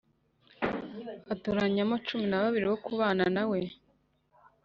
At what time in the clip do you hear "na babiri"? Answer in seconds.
2.29-2.65